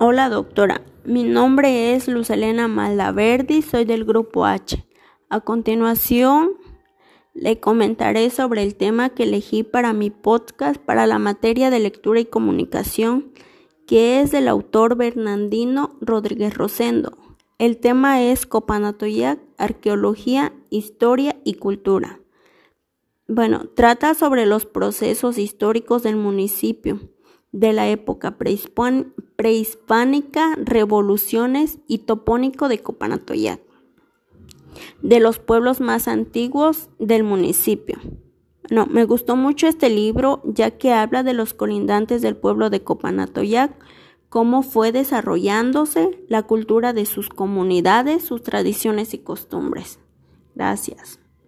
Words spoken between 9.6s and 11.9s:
para mi podcast para la materia de